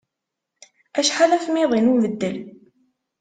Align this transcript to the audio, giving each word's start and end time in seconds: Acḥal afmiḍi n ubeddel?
Acḥal 0.99 1.31
afmiḍi 1.37 1.79
n 1.81 1.91
ubeddel? 1.93 2.37